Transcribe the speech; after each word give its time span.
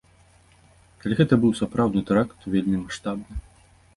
Калі 1.03 1.13
гэта 1.19 1.33
быў 1.43 1.51
сапраўды 1.59 2.03
тэракт, 2.09 2.35
то 2.45 2.57
вельмі 2.57 2.77
маштабны. 2.87 3.37